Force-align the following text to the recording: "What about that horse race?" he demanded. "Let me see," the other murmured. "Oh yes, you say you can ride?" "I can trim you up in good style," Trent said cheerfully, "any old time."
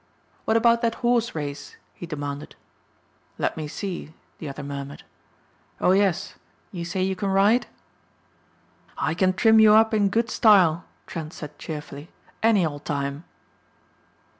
"What 0.45 0.57
about 0.57 0.81
that 0.81 0.95
horse 1.05 1.35
race?" 1.35 1.77
he 1.93 2.07
demanded. 2.07 2.55
"Let 3.37 3.55
me 3.55 3.67
see," 3.67 4.15
the 4.39 4.49
other 4.49 4.63
murmured. 4.63 5.03
"Oh 5.79 5.91
yes, 5.91 6.33
you 6.71 6.85
say 6.85 7.03
you 7.03 7.15
can 7.15 7.29
ride?" 7.29 7.67
"I 8.97 9.13
can 9.13 9.33
trim 9.33 9.59
you 9.59 9.75
up 9.75 9.93
in 9.93 10.09
good 10.09 10.31
style," 10.31 10.85
Trent 11.05 11.33
said 11.33 11.59
cheerfully, 11.59 12.09
"any 12.41 12.65
old 12.65 12.83
time." 12.83 13.25